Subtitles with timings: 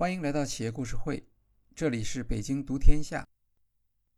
[0.00, 1.28] 欢迎来到企业故事会，
[1.74, 3.28] 这里是北京读天下。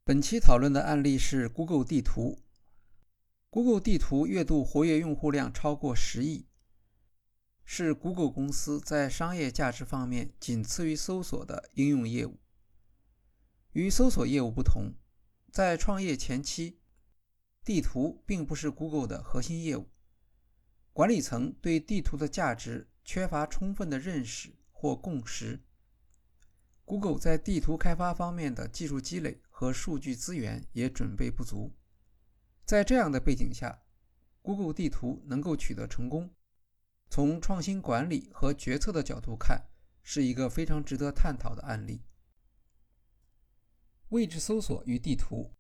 [0.04, 2.38] 本期讨论的案例是 Google 地图。
[3.50, 6.46] Google 地图月度活跃用户量超过十亿，
[7.64, 12.38] 是 Google 公司在商业价值方面仅次于搜索的应用业务。
[13.72, 14.94] 与搜索业务不同，
[15.50, 16.78] 在创业前期，
[17.64, 19.88] 地图并不是 Google 的核心业务。
[20.92, 25.60] 管理层对地图的价值缺乏充分的认识或共识。
[26.84, 31.72] Google 在地图开发方面的技术积累和数据资源也准备不足。
[32.64, 33.82] 在这样的背景下
[34.42, 36.34] ，Google 地图能够取得成功，
[37.08, 39.68] 从创新管理和决策的角度看，
[40.02, 42.02] 是一个非常值得探讨的案例。
[44.08, 45.54] 位置搜索与地图。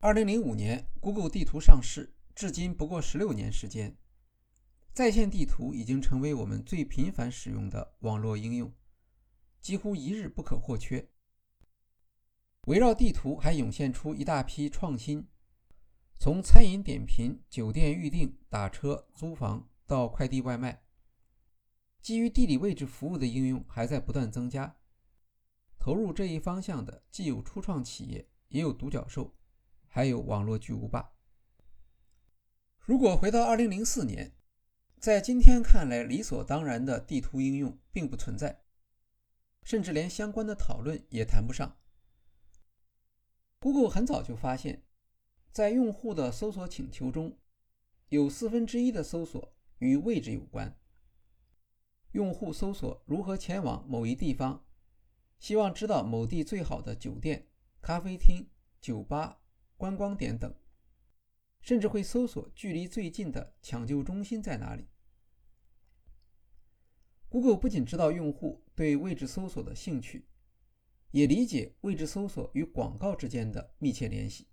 [0.00, 2.14] 二零零五年，Google 地图上市。
[2.34, 3.96] 至今不过十六年时间，
[4.92, 8.72] 在线地图已经成为我们最频繁使用的网络应用，
[9.60, 11.08] 几乎一日不可或缺。
[12.66, 15.26] 围绕地图还涌现出一大批创新，
[16.18, 20.82] 从餐饮点评、酒店预订、打车、租房到快递外卖，
[22.02, 24.76] 基于地理位置服务的应用还在不断增加。
[25.78, 29.34] 投入这一方向的既有初创企业，也有独角兽，
[29.86, 31.12] 还有网络巨无霸。
[32.80, 34.34] 如果回到2004年，
[34.98, 38.64] 在今天看来理所当然的地图应用并不存在，
[39.68, 41.76] 甚至连相关的讨论也谈不上。
[43.58, 44.82] Google 很早就发现，
[45.52, 47.36] 在用户的搜索请求中，
[48.08, 50.74] 有四分之一的搜索与位置有关。
[52.12, 54.64] 用户搜索如何前往某一地方，
[55.38, 57.50] 希望知道某地最好的酒店、
[57.82, 58.48] 咖啡厅、
[58.80, 59.42] 酒吧、
[59.76, 60.50] 观光点等。
[61.60, 64.88] 甚至会搜索距离最近的抢救中心在哪里。
[67.28, 70.26] Google 不仅知道用户对位置搜索的兴趣，
[71.10, 74.48] 也理解位置搜索与广告之间的密切联系。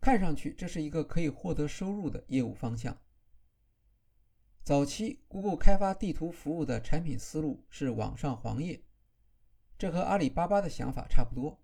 [0.00, 3.00] 看上去这是一个可以获得收入的业务方向。
[4.64, 8.82] 早期 Google 开发地图服务的产品思路是网上黄页，
[9.78, 11.60] 这和阿里巴巴的想法差不多。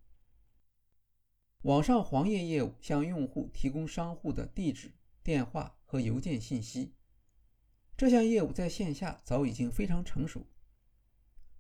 [1.62, 4.92] 网上黄页业务向用户提供商户的地址、
[5.24, 6.94] 电话和邮件信息。
[7.98, 10.46] 这项业务在线下早已经非常成熟。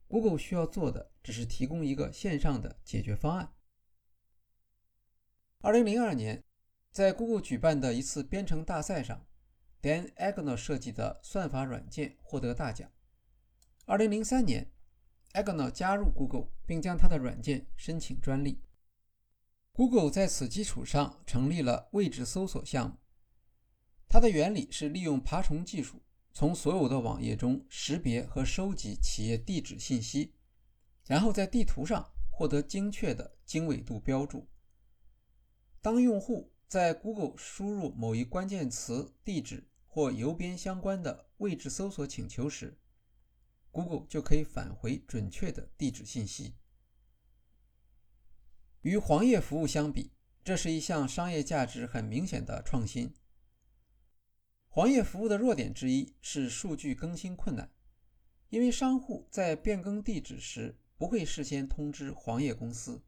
[0.06, 3.52] Google 需要做的只是提供一个线上的解决方案。
[5.58, 6.44] 二零零二年，
[6.92, 9.26] 在 Google 举办的一次编程大赛上
[9.82, 12.88] ，Dan Agnor 设计的算法软件获得大奖。
[13.86, 14.70] 二零零三年
[15.32, 18.62] ，Agnor 加入 Google，并将他的软件申请专利。
[19.72, 22.96] Google 在此基础上成立了位置搜索项目。
[24.08, 26.00] 它的原理是利用爬虫技术，
[26.38, 30.36] 从所有的网页中识别和收集企业地址信息，
[31.04, 34.48] 然后在地图上获得精确的经纬度标注。
[35.82, 42.78] 当用户在 Google 输入某一关键词、地址或邮编相关的位置搜索请求时
[43.72, 46.54] ，Google 就可以返回准确的地址信息。
[48.82, 50.12] 与黄页服务相比，
[50.44, 53.12] 这是一项商业价值很明显的创新。
[54.70, 57.70] 黄页服务的弱点之一是数据更新困难，
[58.50, 63.02] 因为商户在变更地址时不会事先通知黄页公司。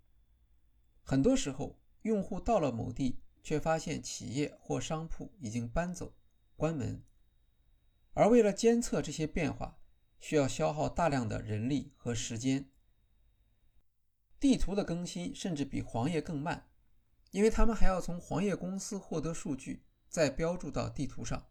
[1.03, 6.15] 很多时候，用户到了某地，却发现企业或商铺已经搬走、
[6.56, 7.04] 关门，
[8.15, 9.78] 而为了监测这些变化，
[10.19, 12.70] 需要消耗大量的人力和时间。
[14.41, 16.69] 地图的更新甚至比黄页更慢，
[17.31, 21.47] 因为他们还要从黄页公司获得数据，再标注到地图上。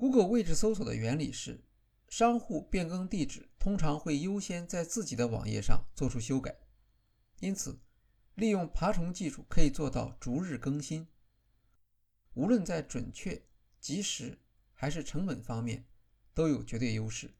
[0.00, 1.62] Google 位置搜索的原理是，
[2.08, 6.58] 商户变更地址通常会优先在自己的网页上做出修改，
[7.40, 7.78] 因此，
[8.34, 11.06] 利用爬虫技术可以做到逐日更新。
[12.32, 13.46] 无论在准确、
[13.78, 14.38] 及时
[14.72, 15.84] 还是成本方面，
[16.32, 17.34] 都有绝对优势。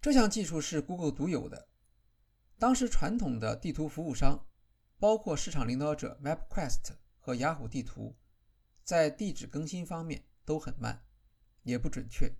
[0.00, 1.68] 这项技术是 Google 独有的。
[2.58, 4.46] 当时，传统的地图服务商，
[4.98, 8.16] 包括市场领导者 MapQuest 和雅虎地图，
[8.82, 11.04] 在地址更新方面都很慢，
[11.62, 12.34] 也不准确。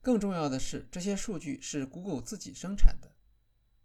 [0.00, 3.14] 更重要的是，这些数据是 Google 自己生产的，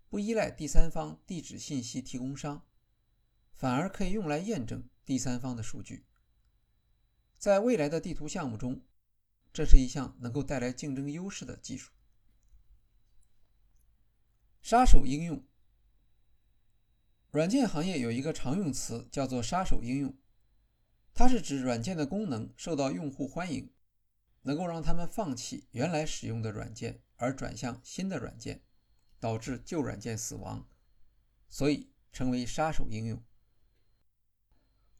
[0.09, 2.65] 不依赖第三方地址信息提供商，
[3.53, 6.07] 反而可以用来验证第三方的数据。
[7.37, 8.81] 在未来的地图项目中，
[9.53, 11.91] 这是一项能够带来竞争优势的技术。
[14.63, 15.45] 杀手应用，
[17.29, 20.17] 软件行业有一个常用词叫做“杀手应用”，
[21.17, 23.73] 它是指软件的功能受到用户欢迎，
[24.43, 28.61] 能够让他们放弃原来使用的软件，而转向新的软件，
[29.19, 30.69] 导致旧软件死亡，
[31.49, 33.19] 所以成为杀手应用。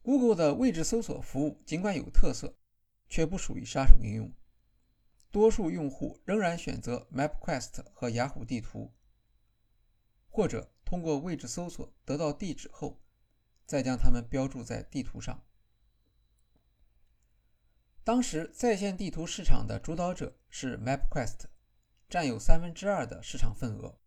[0.02, 2.58] Google 的位置搜索服务尽管有特色，
[3.08, 4.32] 却不属于杀手应用。
[5.30, 8.92] 多数用户仍然选择 MapQuest 和雅虎地图，
[10.28, 13.00] 或者通过位置搜索得到地址后，
[13.64, 15.44] 再将它们标注在地图上。
[18.08, 21.44] 当时在线地图市场的主导者是 MapQuest，
[22.08, 23.98] 占有三分之二的市场份额。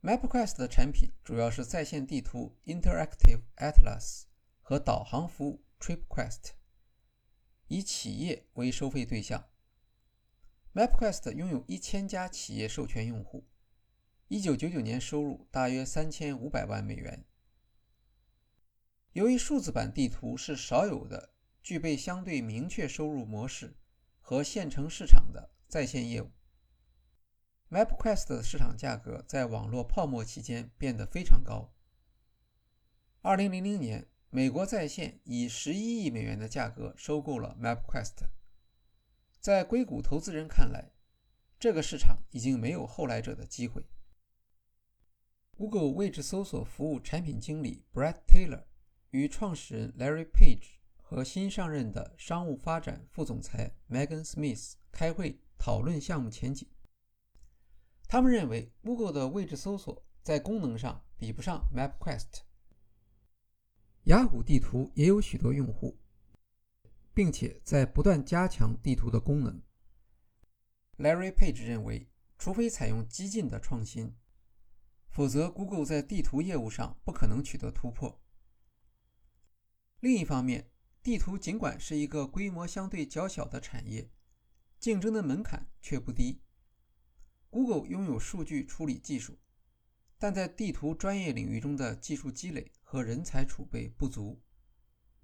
[0.00, 4.26] MapQuest 的产品主要是在线地图 Interactive Atlas
[4.60, 6.52] 和导航服务 TripQuest，
[7.66, 9.48] 以企业为收费对象。
[10.72, 13.48] MapQuest 拥有一千家企业授权用户，
[14.28, 17.24] 一九九九年收入大约三千五百万美元。
[19.14, 23.76] 由于数字版地图是少有的具备相对明确收入模式
[24.20, 26.30] 和现成市场的在线业务
[27.70, 31.74] ，MapQuest 的市场价格在网络泡沫期间变得非常高。
[33.20, 38.28] 二零零零年，美国在线以十一亿美元的价格收购了 MapQuest。
[39.40, 40.92] 在硅谷投资人看来，
[41.58, 43.84] 这个市场已经没有后来者的机会。
[45.56, 48.64] Google 位置搜索服务产品经理 Brett Taylor
[49.10, 50.77] 与创始人 Larry Page
[51.10, 56.68] 和新上任的商务发展副总裁 Megan Smith 开会讨论项目前景。
[58.06, 62.42] 他们认为，Google 的位置搜索在功能上比不上 MapQuest。
[64.04, 65.98] 雅虎地图也有许多用户。
[67.14, 69.60] 并且在不断加强地图的功能。
[70.98, 72.08] Larry Page 认为，
[72.38, 74.14] 除非采用激进的创新，
[75.08, 78.20] 否则 Google 在地图业务上不可能取得突破。
[79.98, 80.70] 另一方面，
[81.02, 84.10] 地图尽管是一个规模相对较小的产业，
[84.78, 86.42] 竞争的门槛却不低。
[87.50, 89.38] Google 拥有数据处理技术，
[90.18, 94.42] 但在地图专业领域中的技术积累和人才储备不足。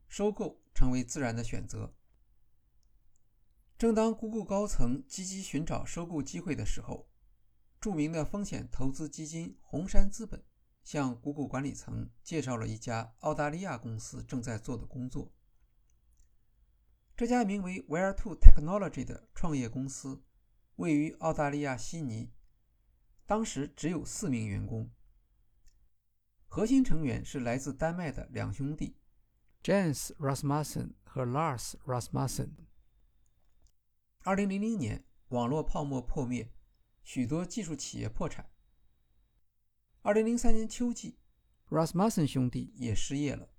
[0.08, 1.94] 收购成为自然的选择。
[3.76, 7.10] 正当 Google 高层积极寻找收购机会的时候，
[7.80, 10.42] 著名的风险投资基金红杉资本
[10.84, 15.32] 向 Google 管理层介绍了一家澳大利亚公司正在做的工作。
[17.16, 20.25] 这家名为 Where2 Technology 的创业公司
[20.76, 22.32] 位于澳大利亚悉尼，
[23.25, 24.90] 当时只有四名员工，
[26.49, 28.96] 核心成员是来自丹麦的两兄弟。
[29.62, 32.50] Jens Rasmussen 和 Lars Rasmussen。
[34.25, 36.52] 二零零零年，网络泡沫破灭，
[37.05, 38.50] 许多技术企业破产。
[40.02, 41.17] 二零零三年秋季
[41.69, 43.53] ，Rasmussen 兄弟也失业了。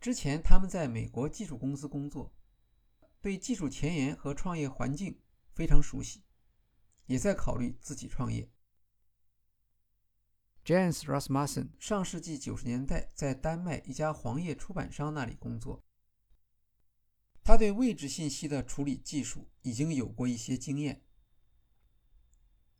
[0.00, 2.32] 之前他们在美国技术公司工作，
[3.20, 5.20] 对技术前沿和创业环境
[5.52, 6.24] 非常熟悉，
[7.06, 8.50] 也在考虑自己创业。
[10.64, 15.84] Jens Rasmussen 上世纪九十年代在丹麦一家黄页出版商那里工作。
[17.42, 21.02] 他对位置信息的处理技术已经有过一些经验。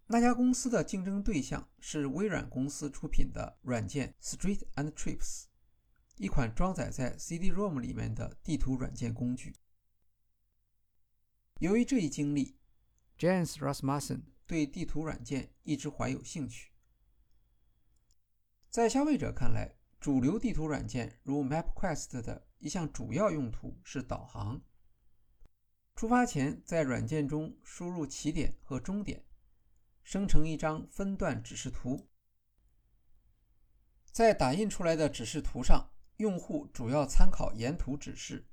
[0.07, 5.48] 那家公司的竞争对象是微软公司出品的软件 Street and Trips，
[6.19, 9.55] 一款装载在 CD-ROM 里面的地图软件工具。
[11.61, 12.59] 由于这一经历
[13.17, 16.73] ，James Rasmussen 对地图软件一直怀有兴趣。
[18.69, 24.61] 在消费者看来，主流地图软件如 MapQuest 的一项主要用途是导航。
[25.95, 29.25] 出发前，在软件中输入起点和终点，
[30.03, 32.09] 生成一张分段指示图。
[34.13, 38.47] 在打印出来的指示图上，用户主要参考沿途指示，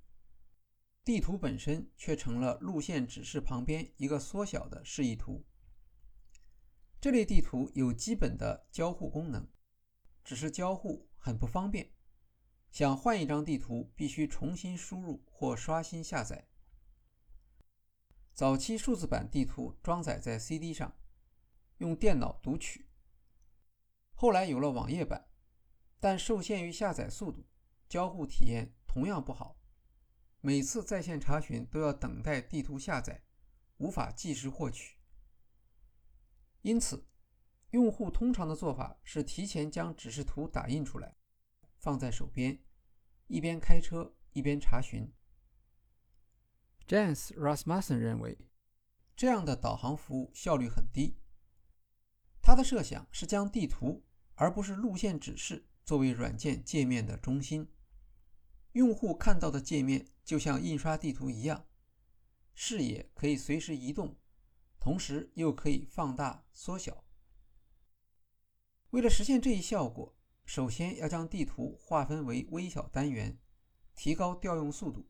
[1.03, 5.45] 地图本身却成了路线指示旁边一个缩小的示意图。
[7.01, 9.47] 这类地图有基本的交互功能。
[10.23, 11.91] 只是交互很不方便，
[12.71, 16.47] 想换一张地图必须重新输入或刷新下载。
[18.33, 20.97] 早期数字版地图装载在 CD 上，
[21.77, 22.89] 用电脑读取。
[24.15, 25.29] 后来有了网页版，
[25.99, 27.45] 但受限于下载速度，
[27.87, 29.59] 交互体验同样不好。
[30.41, 33.23] 每次在线查询都要等待地图下载，
[33.77, 34.97] 无法即时获取。
[36.61, 37.07] 因此。
[37.71, 41.17] 用户通常的做法是提前将指示图打印出来，
[41.77, 42.63] 放在手边，
[43.27, 45.11] 一边开车一边查询。
[46.87, 48.37] James Rasmussen 认为，
[49.13, 51.17] 这样的导航服务效率很低。
[52.41, 57.67] 他的设想是将地图而不是路线指示作为软件界面的中心，
[58.75, 61.65] 用户看到的界面就像印刷地图一样，
[62.53, 64.17] 视野可以随时移动，
[64.81, 67.05] 同时又可以放大缩小。
[68.89, 70.13] 为了实现这一效果，
[70.43, 73.39] 首先要将地图划分为微小单元，
[73.95, 75.09] 提高调用速度。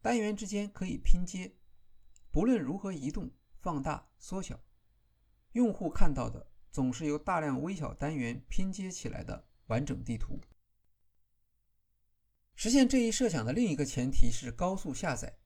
[0.00, 1.56] 单元之间可以拼接，
[2.30, 4.60] 不论如何移动、放大、缩小，
[5.54, 10.40] 用户看到的总是由大量微小单元拼接起来的完整地图。
[12.62, 15.38] 实现这一设想的另一个前提是高速下载，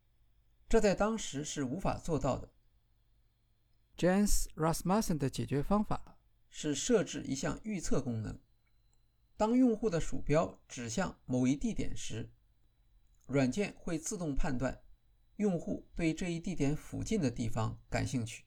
[0.69, 2.53] 这在当时是无法做到的。
[3.97, 6.19] Jens Rasmussen 的解决方法
[6.51, 8.41] 是设置一项预测功能，
[9.37, 12.33] 当用户的鼠标指向某一地点时。
[13.27, 14.83] 软件会自动判断
[15.37, 18.45] 用户对这一地点附近的地方感兴趣，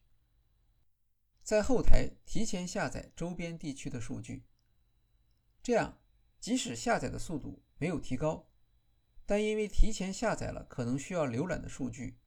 [1.41, 4.43] 在后台提前下载周边地区的数据。
[5.63, 6.01] 这样，
[6.41, 8.45] 即使下载的速度没有提高，
[9.27, 12.17] 但因为提前下载了可能需要浏览的数据，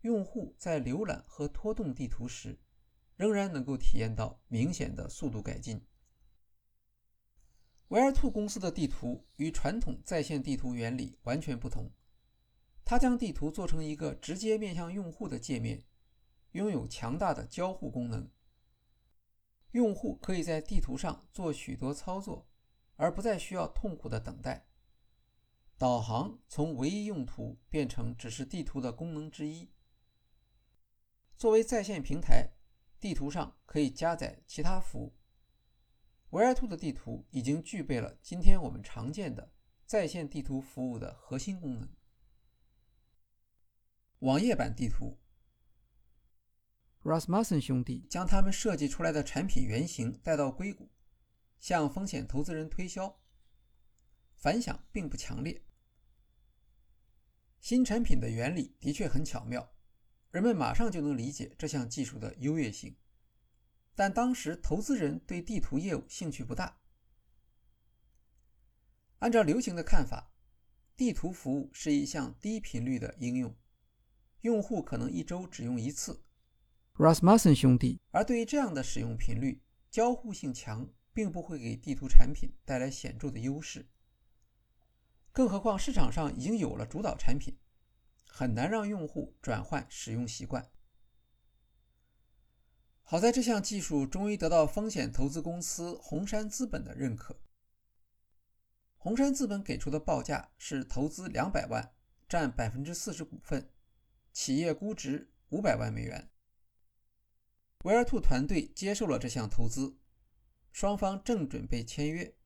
[0.00, 2.58] 用户在浏览和拖动地图时，
[3.14, 5.80] 仍然能够体验到明显的速度改进。
[7.88, 11.90] 维尔兔公司的地图与传统在线地图原理完全不同，
[12.84, 15.84] 它将地图做成一个直接面向用户的界面，
[16.50, 18.28] 拥有强大的交互功能。
[19.70, 22.48] 用户可以在地图上做许多操作，
[22.96, 24.67] 而不再需要痛苦的等待。
[25.78, 29.70] 导航从唯一用途变成只是地图的功能之一。
[31.36, 32.50] 作为在线平台，
[32.98, 35.14] 地图上可以加载其他服务。
[36.30, 39.52] 维尔兔的地图已经具备了今天我们常见的
[39.86, 41.88] 在线地图服务的核心功能。
[44.18, 45.16] 网页版地图
[47.04, 50.90] ，Rasmussen 兄弟将他们设计出来的产品原型带到硅谷，
[51.60, 53.20] 向风险投资人推销，
[54.34, 55.62] 反响并不强烈。
[57.60, 59.72] 新产品的原理的确很巧妙，
[60.30, 62.96] 人们马上就能理解这项技术的优越性。
[63.94, 66.78] 但当时投资人对地图业务兴趣不大。
[69.18, 70.32] 按照流行的看法，
[70.96, 73.56] 地图服务是一项低频率的应用，
[74.42, 76.22] 用户可能一周只用一次。
[76.94, 79.60] Rasmussen 兄弟，而对于这样的使用频率，
[79.90, 83.88] 交互性强，并不会给地图产品带来显著的优势。
[85.38, 87.56] 更何况市场上已经有了主导产品，
[88.26, 90.68] 很难让用户转换使用习惯。
[93.04, 97.40] 好在这项技术终于得到风险投资公司红杉资本的认可。
[98.96, 101.94] 红杉资本给出的报价是投资两百万，
[102.28, 103.70] 占百分之四十股份，
[104.32, 106.32] 企业估值五百万美元。
[107.84, 110.00] 维尔兔团队接受了这项投资，
[110.72, 112.36] 双方正准备签约。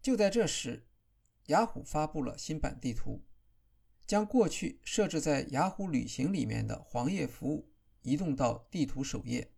[0.00, 0.86] 就在这时，
[1.50, 3.24] 雅虎发布了新版地图，
[4.06, 9.52] 将过去设置在雅虎旅行里面的黄页服务移动到地图首页。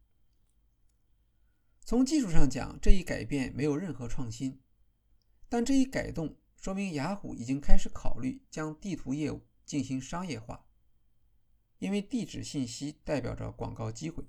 [1.84, 4.62] 从技术上讲，这一改变没有任何创新，
[5.50, 10.64] 但这一改动说明雅虎已经开始考虑将地图业务进行商业化，
[11.78, 14.24] 因为地址信息代表着广告机会。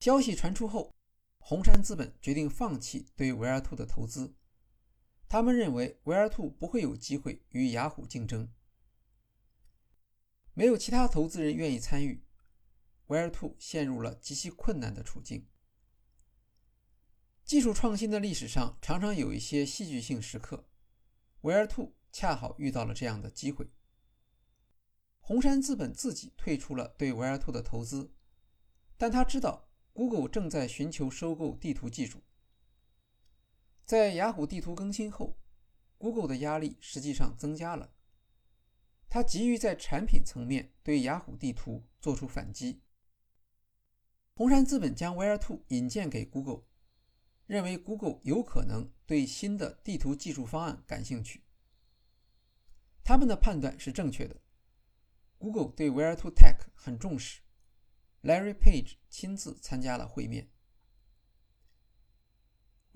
[0.00, 0.94] 消息传出后，
[1.38, 4.35] 红杉资本决定放弃对维尔兔的投资，
[5.36, 8.50] 他们认为维尔兔不会有机会与雅虎竞争，
[10.54, 12.24] 没有其他投资人愿意参与。
[13.08, 15.46] 维尔兔陷入了极其困难的处境。
[17.44, 20.70] 技术创新的历史上常常有一些戏剧性时刻，
[21.42, 23.70] 维尔兔恰好遇到了这样的机会。
[25.20, 28.10] 红杉资本自己退出了对维尔兔的投资，
[28.96, 32.22] 但他知道 Google 正在寻求收购地图技术。
[33.86, 35.38] 在雅虎地图更新后
[35.96, 37.94] ，Google 的压力实际上增加了。
[39.08, 42.82] 他急于在产品层面对雅虎地图做出反击。
[44.34, 46.64] 红杉资本将 wear to 引荐给 Google，
[47.46, 51.44] 认为 Google 有可能对新的地图技术方案感兴趣。
[53.04, 54.42] 他们的判断是正确的。
[55.38, 57.42] Google 对 wear to Tech 很重视
[58.22, 60.50] ，Larry Page 亲自参加了会面。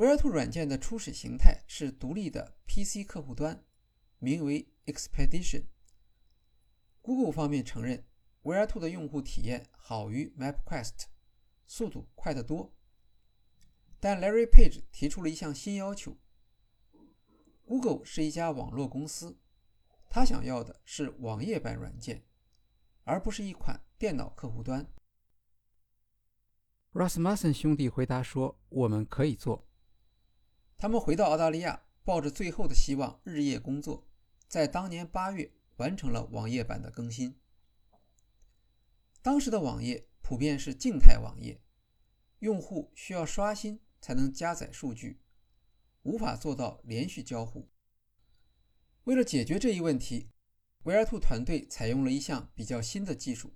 [0.01, 3.63] V 尔 r 软件的初始形态是独立的 PC 客户端，
[4.19, 5.65] 名为 Expedition。
[7.03, 8.07] Google 方面承认
[8.41, 11.05] v 尔 r 的用户体验好于 MapQuest。
[11.67, 12.73] 速度快得多，
[14.01, 16.17] 但 Larry Page 提出了一项新要求。
[17.67, 19.39] Google 是一家网络公司，
[20.09, 22.25] 他想要的是网页版软件，
[23.05, 24.91] 而不是一款电脑客户端。
[26.95, 29.63] Rasmussen 兄弟回答说：“我们可以做。”
[30.81, 34.09] 他们回到澳大利亚，抱着最后的希望日夜工作，
[34.49, 37.39] 在当年八月完成了网页版的更新。
[39.21, 41.61] 当时的网页普遍是静态网页，
[42.39, 45.21] 用户需要刷新才能加载数据，
[46.03, 47.69] 无法做到连续交互。
[49.05, 50.31] 为了解决这一问题，
[50.85, 53.53] 维尔兔团队采用了一项比较新的技术，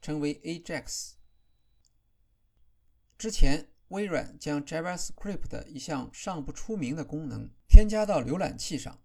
[0.00, 1.14] 称为 Ajax。
[3.18, 9.02] 之前，微软将 JavaScript 的一项尚不出名的功能添加到浏览器上，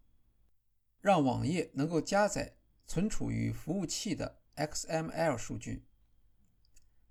[1.02, 5.86] 让网页能够加载存储于服务器的 XML 数据。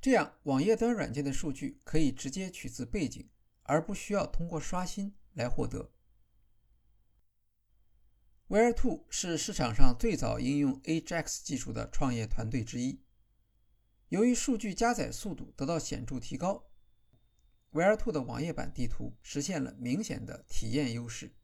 [0.01, 3.29] 这样，网页端软件的数据可以直接取自背景，
[3.65, 5.91] 而不需要通过刷新来获得。
[8.49, 13.01] w h e r e t o 是市场上最早应用 Ajax 技术的创业团队之一。
[14.11, 16.67] 由于数据加载速度得到显著提高
[17.75, 21.35] w h e r e t o 的网页版地图实现了明显的体验优势。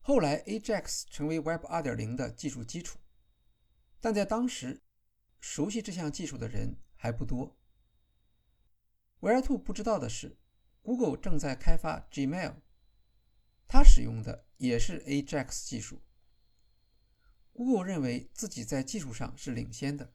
[0.00, 2.98] 后来，Ajax 成为 Web 2.0的技术基础，
[4.00, 4.82] 但在当时，
[5.38, 7.56] 熟悉这项技术的人还不多。
[9.20, 10.36] 维尔兔不知道的是
[10.82, 12.56] ，Google 正在开发 Gmail，
[13.68, 16.02] 它使用的也是 Ajax 技术。
[17.52, 20.12] Google 认为自己在技术上是领先的。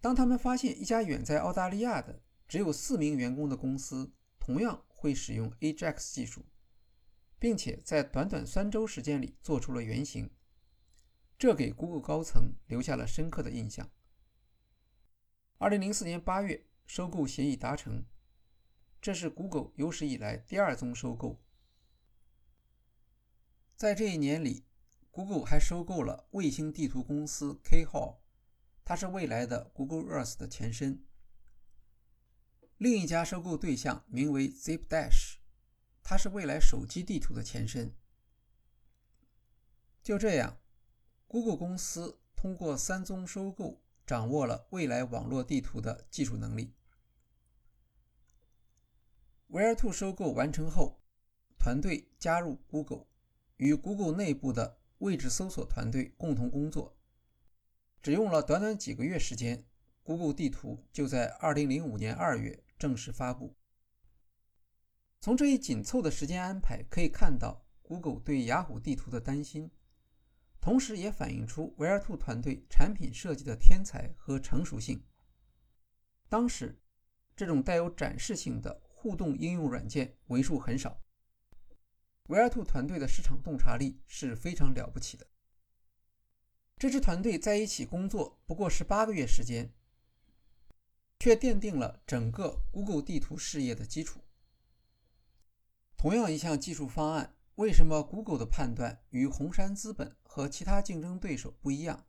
[0.00, 6.46] 当他们发现一家远在澳大利亚的只有四名员工的公司同样会使用 Ajax 技术，
[7.38, 10.30] 并且在短短三周时间里做出了原型，
[11.38, 13.90] 这给 Google 高层留下了深刻的印象。
[15.58, 18.06] 二零零四年八月，收购协议达成，
[19.00, 21.42] 这是 Google 有史以来第二宗收购。
[23.76, 24.64] 在这一年里
[25.10, 28.18] ，Google 还收购了卫星地图公司 K-Hole，
[28.84, 31.04] 它是未来的 Google Earth 的前身。
[32.78, 35.36] 另一家收购对象名为 ZipDash，
[36.02, 37.94] 它是未来手机地图的前身。
[40.02, 40.58] 就这样
[41.26, 43.82] ，Google 公司通过三宗收购。
[44.08, 46.72] 掌握了未来网络地图的技术能力。
[49.48, 51.02] w h e r e t o 收购完成后，
[51.58, 53.04] 团队加入 Google，
[53.58, 56.96] 与 Google 内部的位置搜索团队共同工作。
[58.00, 59.62] 只用了短短几个月时间
[60.02, 63.56] ，Google 地图就在2005年2月正式发布。
[65.20, 69.70] 从这一紧凑的时间安排可以看到，Google 对雅虎地图的担心。
[70.60, 75.02] 同时也反映出维尔兔团队产品设计的天才和成熟性。
[76.28, 76.78] 当时，
[77.34, 81.00] 这种带有展示性的互动应用软件为数很少。
[82.24, 85.26] 维尔兔团队的市场洞察力是非常了不起的。
[86.76, 89.72] 这支团队在一起工作不过十八个月时间，
[91.18, 94.20] 却奠定了整个 Google 地图事业的基础。
[95.96, 97.34] 同样一项技术方案。
[97.56, 102.06] 为什么 Google 的判断与红杉资本和其他竞争对手不一样？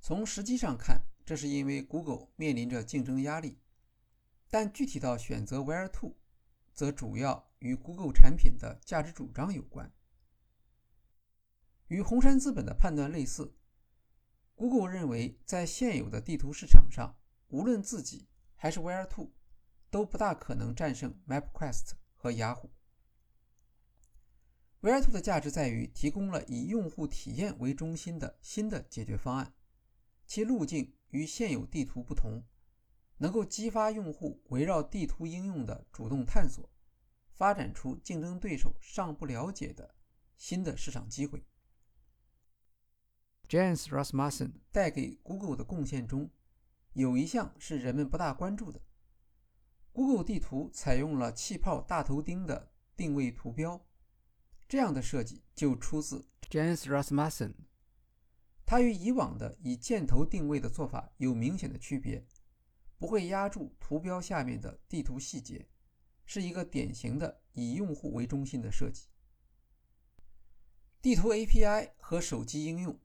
[0.00, 3.60] 从实际上看，这是因为 Google 面临着竞争压力；
[4.50, 6.16] 但具体到选择 Where to，
[6.74, 9.92] 则主要与 Google 产品的价值主张有关。
[11.86, 13.54] 与红杉资本的判断类似
[14.56, 17.16] ，Google 认为在现有的地图市场上，
[17.48, 19.30] 无论自己还是 Where2，
[19.90, 22.70] 都不大可能战胜 MapQuest 和雅虎。
[24.80, 29.54] w h e r e t o 的价值在于提供了以用户体验为中心的新的解决方案，
[30.26, 32.44] 其路径与现有地图不同，
[33.18, 36.70] 能够激发用户围绕地图应用的主动探索，
[37.32, 39.94] 发展出竞争对手尚不了解的
[40.36, 41.44] 新的市场机会。
[43.48, 46.30] James Rasmussen 带给 Google 的贡献中，
[46.96, 48.80] 有一项是人们不大关注的
[49.92, 53.86] ：Google 地图采用了气泡大头钉的定位图标。
[54.66, 57.52] 这样的设计就出自 Jens Rasmussen。
[58.64, 62.26] 它与以往的以箭头定位的做法有明显的区别，
[62.96, 65.68] 不会压住图标下面的地图细节，
[66.24, 69.08] 是一个典型的以用户为中心的设计。
[71.02, 72.98] 地图 API 和手机应用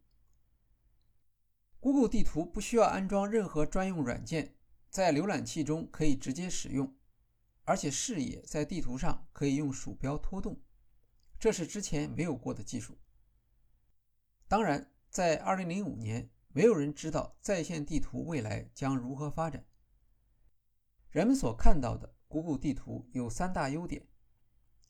[1.82, 4.56] ，Google 地图不需要安装任何专用软件，
[4.90, 6.96] 在浏览器中可以直接使用，
[7.66, 10.62] 而且视野在地图上可以用鼠标拖动。
[11.40, 12.98] 这是之前没有过的技术。
[14.48, 19.66] 当然，在2005年，没有人知道在线地图未来将如何发展。
[21.10, 24.08] 人们所看到的 Google 地图有三大优点：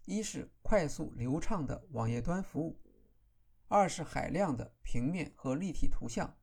[0.06, 2.82] 一是快速流畅的网页端服务；
[3.68, 6.36] 二是海量的平面和立体图像；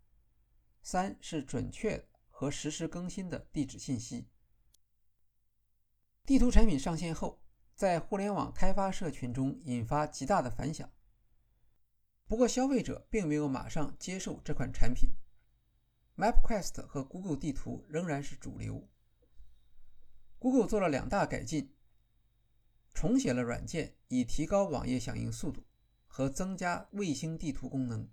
[0.83, 4.29] 三是准确和实时更新的地址信息。
[6.25, 7.41] 地图产品上线后。
[7.79, 10.91] 在互联网开发社群中引发极大的反响。
[12.27, 15.11] 不过，消费者并没有马上接受这款产品。
[16.17, 18.88] MapQuest 和 Google 地图仍然是主流。
[20.41, 21.73] Google 做了两大改进，
[22.93, 25.62] 重写了软件以提高网页响应速度
[26.09, 28.11] 和增加卫星地图功能。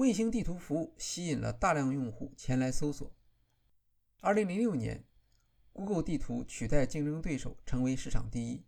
[0.00, 3.14] 卫星地图服务吸引了大量用户前来搜索。
[4.22, 5.04] 2006年
[5.74, 8.64] ，Google 地图取代竞争对手成为市场第一。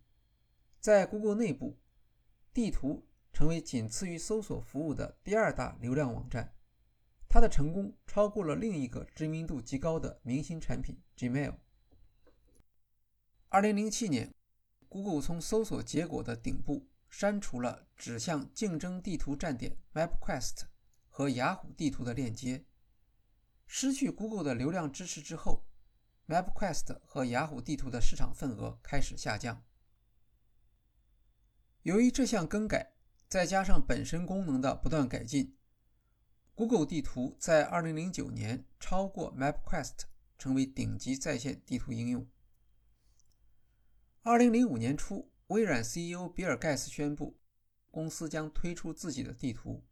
[0.79, 1.79] 在 Google 内部，
[2.53, 6.53] 地图成为仅次于搜索服务的第二大流量网站。
[7.27, 11.55] 它的成功超过了另一个知名度极高的明星产品 Gmail。
[13.49, 14.31] 2007年
[14.87, 20.65] ，Google 从搜索结果的顶部删除了指向竞争地图站点 MapQuest
[21.15, 22.65] 和雅虎地图的链接。
[23.67, 25.67] 失去 Google 的流量支持之后
[26.27, 29.63] ，MapQuest 和雅虎地图的市场份额开始下降。
[31.83, 32.95] 由于这项更改，
[33.27, 35.55] 再加上本身功能的不断改进。
[36.55, 40.05] Google 地图在2009年超过 MapQuest，
[40.39, 42.27] 成为顶级在线地图应用。
[44.23, 47.39] 2005年初，微软 CEO 比尔·盖茨宣布，
[47.91, 49.85] 公司将推出自己的地图。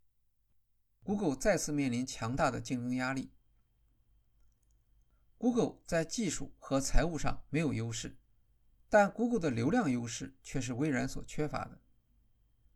[1.04, 3.32] Google 再次面临强大的竞争压力。
[5.38, 8.18] Google 在技术和财务上没有优势，
[8.90, 11.82] 但 Google 的流量优势却是微软所缺乏的。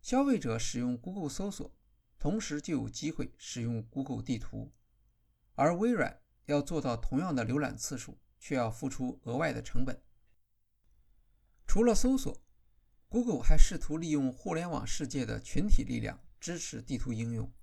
[0.02, 1.76] 消费者使用 Google 搜索。
[2.18, 4.74] 同时就有机会使用 Google 地图，
[5.54, 10.02] 而微软要做到同样的浏览次数，却要付出额外的成本。
[11.68, 12.42] 除了搜索
[13.10, 17.54] ，Google 还试图利用互联网世界的群体力量支持地图应用。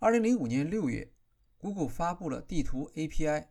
[0.00, 1.14] 2005年6月
[1.56, 3.48] ，Google 发布了地图 API，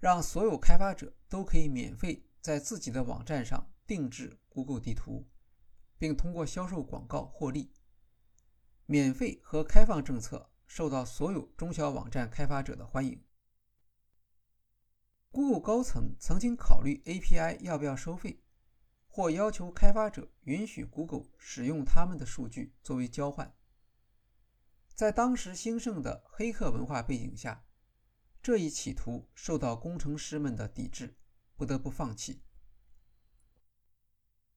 [0.00, 5.28] 让所有开发者都可以免费在自己的网站上定制 Google 地图，
[5.96, 7.72] 并通过销售广告获利。
[8.86, 13.22] 免费和开放政策受到所有中小网站开发者的欢迎。
[15.30, 18.42] Google 高层曾经考虑 API 要不要收费，
[19.06, 23.54] 或要求开发者允许 Google 使用他们的数据作为交换。
[25.00, 27.64] 在当时兴盛的黑客文化背景下，
[28.42, 31.16] 这一企图受到工程师们的抵制，
[31.56, 32.42] 不得不放弃。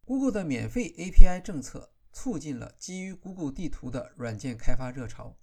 [0.03, 1.93] Google 的免费 API 政策。
[2.11, 5.37] 促进了基于 Google 地图的软件开发热潮，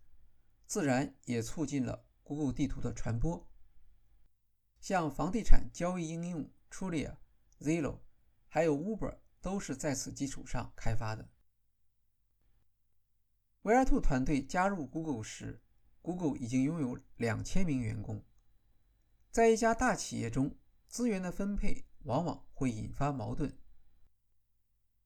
[0.66, 3.50] 自然也促进了 Google 地图的传播。
[4.80, 7.16] 像房地产交易应用 Trulia、
[7.58, 8.00] Zillow，
[8.48, 11.26] 还有 Uber 都是在此基础上开发的。
[13.62, 15.60] 维尔兔团队加入 Google 时
[16.00, 18.24] ，Google 已经拥有两千名员工。
[19.30, 20.56] 在一家大企业中，
[20.88, 23.54] 资源的分配往往会引发矛盾。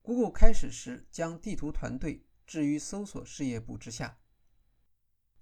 [0.03, 4.21] Google 开始时将地图团队置于搜索事业部之下，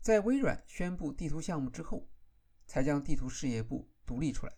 [0.00, 2.08] 在微软宣布地图项目之后，
[2.66, 4.56] 才将地图事业部独立出来。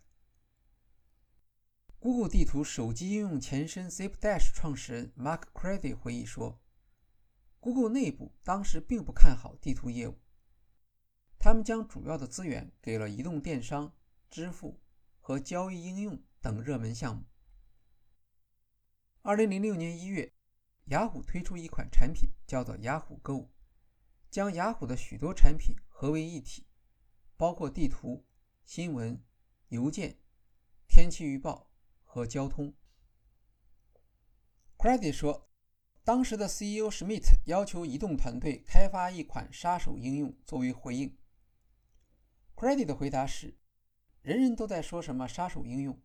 [1.99, 6.61] Google 地图手机应用前身 ZipDash 创始人 Mark Crady 回忆说
[7.65, 10.19] ：“Google 内部当时并不看好地图业务，
[11.39, 13.91] 他们将主要的资源给了移动电商、
[14.29, 14.79] 支付
[15.19, 17.23] 和交易应用等热门项目。”
[19.23, 20.31] 二零零六年一月，
[20.89, 23.51] 雅虎推出一款产品，叫做雅虎购，
[24.29, 26.67] 将雅虎的许多产品合为一体，
[27.35, 28.27] 包括地图、
[28.63, 29.19] 新闻、
[29.69, 30.19] 邮件、
[30.87, 31.71] 天气预报
[32.03, 32.75] 和交通。
[34.77, 35.49] c r e d i t 说，
[36.05, 41.17] 当时的 CEO Schmidt 要求移动团队开发一款杀手应用作为回应。
[42.55, 43.57] c r e d i t 的回答是：
[44.21, 45.99] 人人都在说什么杀手应用。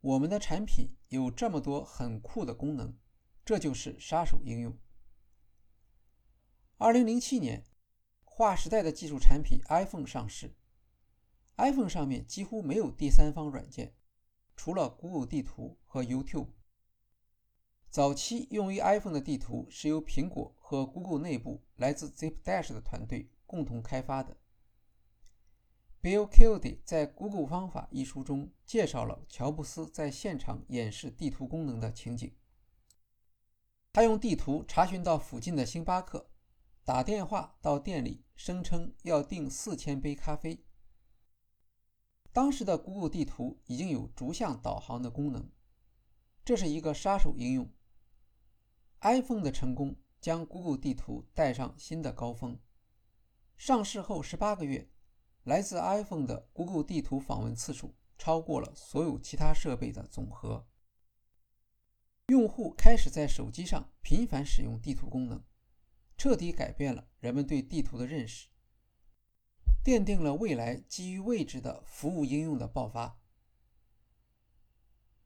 [0.00, 2.96] 我们的产品有这么多很酷的功能，
[3.44, 4.78] 这就是杀手应用。
[6.78, 7.66] 二零零七年，
[8.24, 10.54] 划时代的技术产品 iPhone 上市
[11.56, 13.94] ，iPhone 上面几乎没有第三方软件，
[14.56, 16.48] 除了 Google 地图和 YouTube。
[17.90, 24.36] 早期用于 iPhone 的地图是由苹果和 Google 内部来自 ZipDash 的团队共同开发的。
[26.02, 32.32] Bill Kildy 在《Google 方法》一书中介绍了乔布斯在现场演示地图功能的情景。
[33.92, 36.30] 他用地图查询到附近的星巴克，
[36.84, 40.62] 打电话到店里，声称要订四千杯咖啡。
[42.32, 45.50] 当时的 Google 地图已经有逐向导航的功能，
[46.44, 47.68] 这是一个杀手应用。
[49.00, 52.58] iPhone 的成功将 Google 地图带上新的高峰。
[53.56, 54.90] 上市后十八个月。
[55.44, 60.66] 来自 iPhone 的 Google 地图访问次数超过了所有其他设备的总和。
[62.26, 65.42] 用户开始在手机上频繁使用地图功能，
[66.18, 68.50] 彻底改变了人们对地图的认识，
[69.82, 73.18] 奠定了未来基于位置的服务应用的爆发。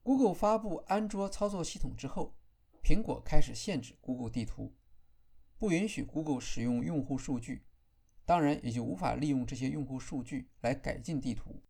[0.04, 2.36] Google 发布安卓操作系统之后，
[2.92, 4.74] 苹果开始限制 Google 地图，
[5.56, 7.64] 不允许 Google 使用用户数据，
[8.26, 11.62] 当然也就无法利用这些用户数据来改进地图。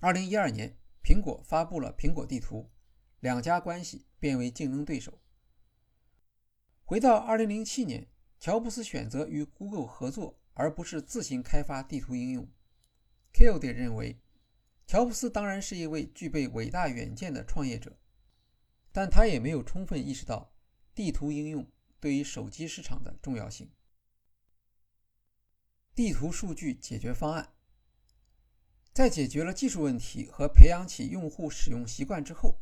[0.00, 2.68] 二零一二年，苹果发布了苹果地图，
[3.20, 5.20] 两家关系变为竞争对手。
[6.82, 8.08] 回到二零零七年，
[8.40, 12.48] 乔布斯选择与 Google 合作，而不是自行开发地图应用。
[13.32, 14.20] Kilde 认为，
[14.84, 17.96] 乔布斯当然是一位具备伟大远见的创业者，
[18.92, 20.52] 但他也没有充分意识到
[20.94, 21.66] 地图应用
[21.98, 23.70] 对于手机市场的重要性。
[25.94, 27.54] 地图数据解决方案。
[28.92, 32.60] 在解决了技术问题和培养起用户使用习惯之后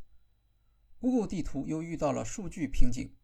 [1.01, 3.17] ，Google 地图又遇到了数据瓶颈。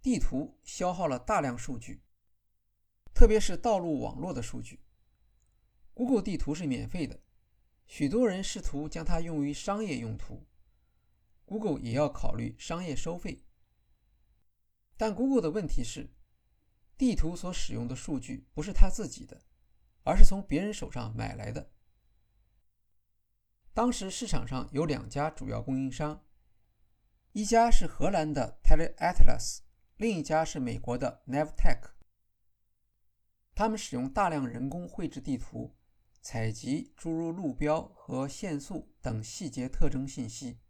[0.00, 2.02] 地图消耗了大量数据，
[3.12, 4.80] 特别是道路网络的数据。
[5.94, 7.20] Google 地图是免费的，
[7.88, 10.46] 许多人试图将它用于商业用途
[11.46, 13.46] ，Google 也要考虑商业收费。
[14.98, 16.10] 但 Google 的问题是，
[16.98, 19.40] 地图所使用的数据不是他自己的。
[20.08, 21.72] 而是从别人手上买来的。
[23.74, 26.24] 当时市场上有两家主要供应商，
[27.32, 29.62] 一家是荷兰的 TeleAtlas，
[29.96, 31.90] 另一家是美国的 Navteq。
[33.52, 35.76] 他们使用大量人工绘制地图，
[36.22, 40.60] 采集诸如路标和限速等细节特征信息。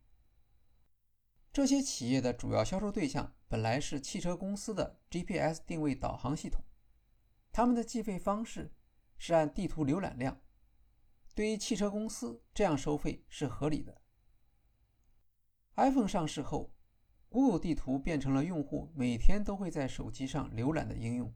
[1.57, 6.63] 这些企业的主要销售对象本来是汽车公司的 GPS 定位导航系统，
[7.51, 8.75] 他们的计费方式。
[9.17, 10.39] 是按地图浏览量，
[11.35, 14.03] 对于汽车公司这样收费是合理的。
[15.77, 16.75] iPhone 上市后
[17.31, 21.35] ，Google 地图变成了用户每天都会在手机上浏览的应用。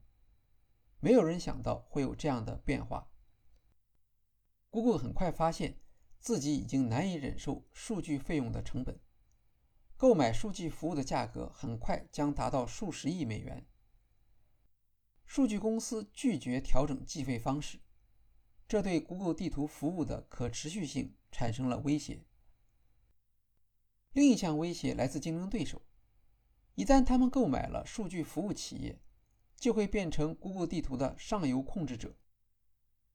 [0.98, 3.08] 没有人想到会有这样的变化。
[4.68, 5.80] Google 很快发现
[6.18, 9.00] 自己已经难以忍受数据费用的成本，
[10.00, 13.66] 购买数据服务的价格很快将达到数十亿美元。
[15.26, 17.82] 数据公司拒绝调整计费方式，
[18.66, 22.24] 这对 Google 地图服务的可持续性产生了威胁。
[24.12, 25.82] 另一项威胁来自竞争对手，
[26.76, 29.02] 一旦他们购买了数据服务企业，
[29.54, 32.16] 就会变成 Google 地图的上游控制者。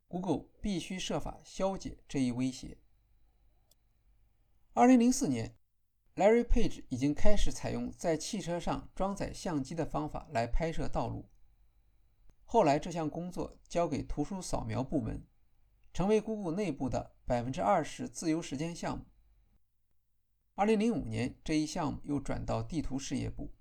[0.07, 2.77] Google 必须设法消解这一威胁。
[4.73, 5.57] 二零零四年
[6.15, 11.29] ，Larry Page 已经开始采用在汽车上装载相机的方法来拍摄道路。
[12.43, 15.25] 后来，这项工作交给图书扫描部门，
[15.91, 19.05] 成为 Google 内部的百分之二十自由时间项目。
[20.53, 23.51] 二零零五年，这一项目又转到地图事业部。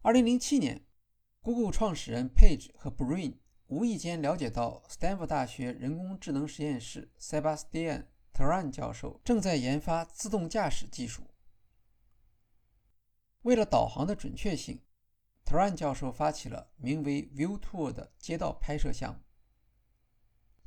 [0.00, 0.86] 二零零七年
[1.42, 8.06] ，Google 创始人 Page 和 Brin 无意间了解到斯坦福大学人工智能实验室 Sebastian
[8.36, 11.30] Thrun 教授正在研发自动驾驶技术。
[13.42, 14.82] 为了导航的准确性。
[15.46, 19.20] t r a n 教授发起了名为 View Tour 的街道拍摄项目。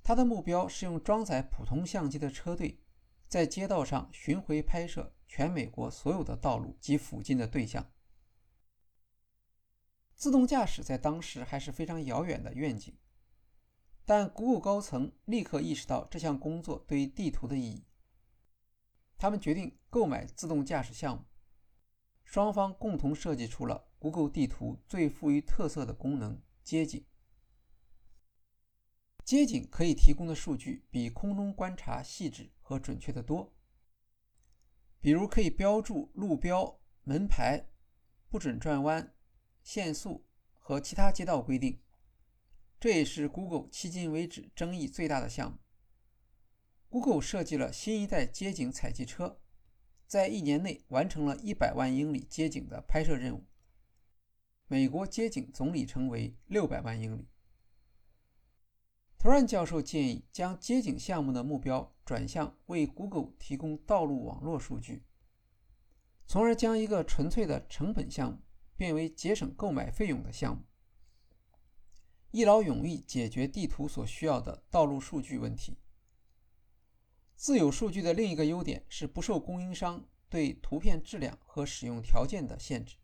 [0.02, 2.82] 他的目标是用装载普通相机的车队，
[3.28, 7.92] 在街道上巡回拍摄全美国所有的道路及附近的对象。
[10.16, 12.98] 自动驾驶在当时还是非常遥远的愿景，
[14.10, 17.86] 但 Google 高层立刻意识到这项工作对于地图的意义。
[19.20, 21.26] 他们决定购买自动驾驶项目，
[22.24, 23.92] 双方共同设计出了。
[24.00, 27.06] Google 地图最富于特色的功能——街景。
[29.24, 33.54] 街景可以提供的数据比空中观察细致和准确得多。
[35.00, 37.70] 比如，可以标注路标、门牌、
[38.28, 39.14] 不准转弯、
[39.62, 41.80] 限速和其他街道规定。
[42.80, 45.58] 这也是 Google 迄今为止争议最大的项目。
[46.88, 49.42] Google 设计了新一代街景采集车，
[50.08, 53.46] 在一年内完成了一百万英里街景的拍摄任务。
[54.68, 57.28] 美国街景总里程为六百万英里。
[59.18, 65.04] Turan 教授建议将街景项目的目标转向为 Google 提供道路网络数据，
[66.26, 68.40] 从而将一个纯粹的成本项目
[68.78, 70.64] 变为节省购买费用的项目，
[72.32, 75.78] 一劳永逸解决地图所需要的道路数据问题。
[77.36, 82.98] 自有数据的另一个优点是不受供应商对图片质量和使用条件的限制。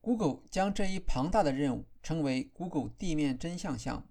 [0.00, 4.08] Google 将这一庞大的任务称为 Google 地面真相项目，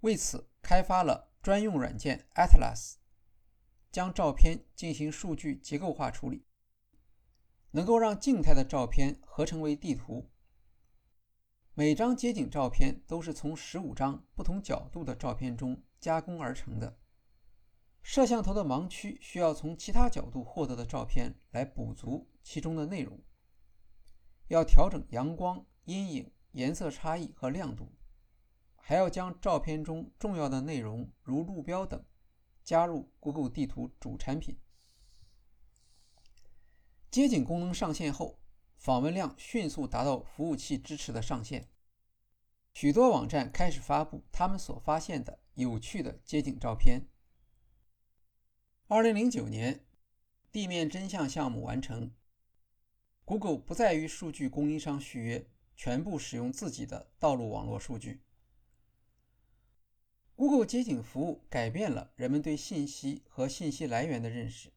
[0.00, 2.96] 为此开发了专用软件 Atlas，
[3.90, 6.44] 将照片进行数据结构化处理。
[7.70, 10.30] 能够让静态的照片合成为地图。
[11.78, 16.98] 每张街景照片都是从十五张不同角度的照片中加工而成的。
[18.02, 23.22] 摄像头的盲区需要从其他角度获得的照片来补足其中的内容。
[24.48, 27.92] 要调整阳光、阴影、颜色差异和亮度，
[28.74, 32.04] 还要将照片中重要的内容，如路标等，
[32.64, 34.58] 加入 Google 地图主产品。
[37.08, 38.40] 街景功能上线后，
[38.78, 41.68] 访问量迅速达到服务器支持的上限。
[42.72, 47.08] 许多网站开始发布他们所发现的有趣的街景照片。
[48.86, 49.84] 二零零九年，
[50.52, 52.14] 地面真相项目完成。
[53.24, 58.22] Google 不再与数据供应商续约，全部使用自己的道路网络数据。
[60.36, 64.72] Google 街景服务改变了人们对信息和信息来源的认识。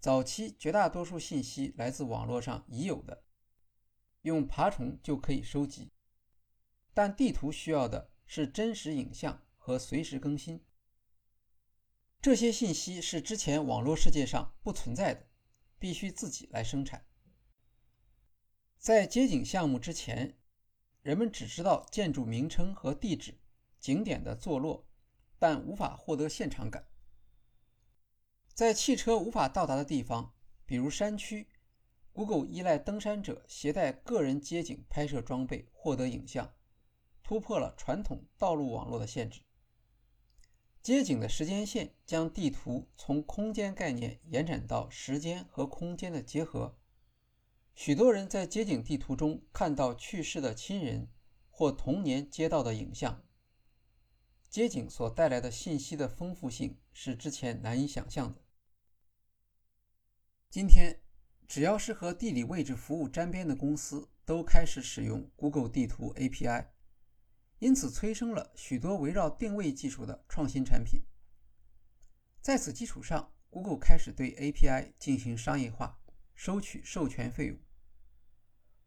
[0.00, 3.24] 早期，绝大多数信息来自网络上已有的，
[4.22, 5.92] 用爬虫就可以收集。
[6.94, 10.64] 但地图需要的是真实影像和随时更新。
[12.20, 15.28] 这些信息是之前网络世界上不存在的，
[15.78, 17.06] 必须自己来生产。
[18.76, 20.36] 在街景项目之前，
[21.02, 23.38] 人们只知道建筑名称和地址、
[23.78, 24.88] 景点的坐落，
[25.38, 26.87] 但无法获得现场感。
[28.58, 30.34] 在汽车无法到达的地方，
[30.66, 31.46] 比如山区
[32.12, 36.52] ，Google 依赖登山者携带个人街景拍摄装备获得影像，
[37.22, 39.42] 突破了传统道路网络的限制。
[40.82, 46.76] 街景的时间线将地图从空间概念延展到时间和空间的结合。
[47.76, 51.08] 许多人在街景地图中看到去世的亲人
[51.48, 53.22] 或童年街道的影像。
[54.50, 58.40] 街景所带来的信息的丰富性是之前难以想象的。
[60.50, 60.98] 今天，
[61.46, 66.68] 只要是和地理位置服务沾边的公司都开始使用 Google 地图 API，
[67.58, 71.02] 因此催生了许多围绕定位技术的创新产品。
[72.40, 76.00] 在此基础上，Google 开始对 API 进行商业化，
[76.34, 77.58] 收取授权费用。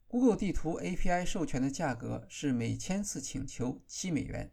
[0.07, 4.51] Google 地图 API 授权的价格是每千次请求七美元，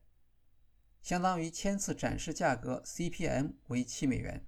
[1.00, 4.46] 相当于千次展示价格 CPM 为七美元。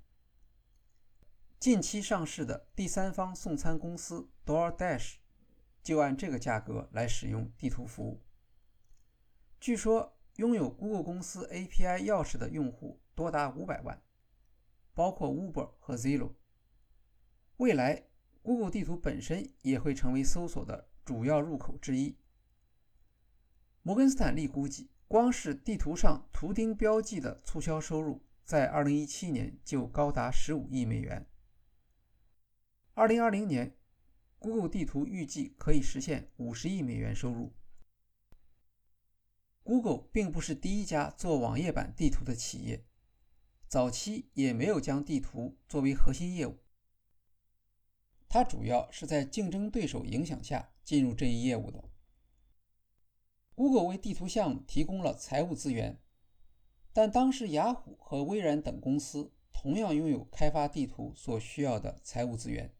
[1.60, 5.16] 近期上市的第三方送餐公司 DoorDash
[5.82, 8.22] 就按这个价格来使用地图服务。
[9.60, 14.02] 据说拥有 Google 公司 API 钥匙的用户多达五百万，
[14.94, 16.32] 包括 Uber 和 Zillow。
[17.58, 18.06] 未来
[18.40, 20.88] ，Google 地图本身也会成为搜索的。
[21.04, 22.16] 主要入口之一。
[23.82, 31.26] 摩根斯坦利估计，光是地图上图钉标记的促销收入，在2017年就高达15亿美元。
[33.00, 33.78] 2020年
[34.38, 37.54] ，Google 地图预计可以实现50亿美元收入。
[39.62, 42.84] Google 并不是第一家做网页版地图的企业，
[43.66, 46.58] 早期也没有将地图作为核心业务。
[48.28, 51.82] 它主要是在竞争对手影响下进入这一业务的。
[53.54, 56.02] Google 为地图项目提供了财务资源，
[56.92, 62.74] 但当时雅虎和微软等公司同样拥有开发地图所需要的财务资源。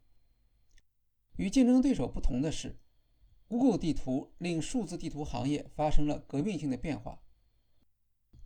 [1.41, 2.79] 与竞争对手不同的是
[3.49, 7.23] ，Google 地图令数字地图行业发生了革命性的变化，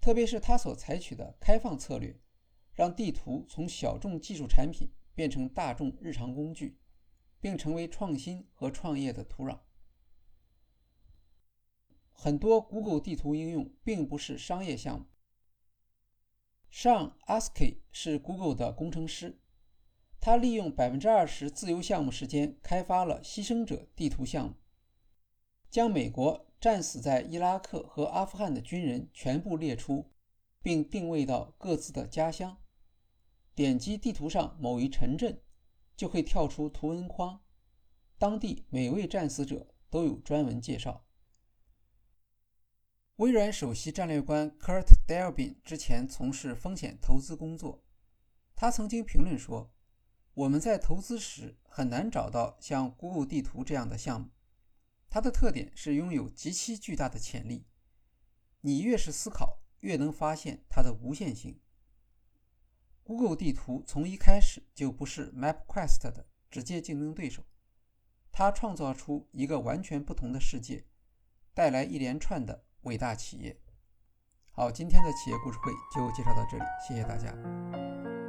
[0.00, 2.20] 特别是它所采取的开放策略，
[2.72, 6.78] 让地图从小众技术产品变成大众日常工具。
[7.40, 9.60] 并成为创新和创业的土壤。
[12.10, 15.04] 很多 Google 地图应用并不是商业项目。
[16.70, 19.42] 上 Askey 是 Google 的工程师，
[20.24, 24.54] 他利用百分之二十自由项目时间开发了牺牲者地图项目，
[25.68, 30.10] 将美国战死在伊拉克和阿富汗的军人全部列出，
[30.62, 32.56] 并定位到各自的家乡。
[33.54, 35.42] 点击地图上某一城镇。
[35.94, 37.40] 就会跳出图文框，
[38.18, 41.06] 当地每位战死者都有专门介绍。
[43.16, 47.84] 微软首席战略官 Kurt Delbin 之前从事风险投资工作，
[48.56, 49.72] 他曾经评论说
[50.34, 54.30] ：“我们在投资时很难找到像 Google 地图这样的项目，
[55.08, 57.68] 它的特点是拥有极其巨大的潜力。
[58.62, 61.60] 你越是思考，越能发现它的无限性。”
[63.04, 67.44] Google 地图从一开始就不是 MapQuest 的直接竞争对手，
[68.32, 70.86] 它创造出一个完全不同的世界，
[71.52, 73.60] 带来一连串的伟大企业。
[74.50, 78.23] 好，今天的企业故事会就介绍到这里，谢谢大家。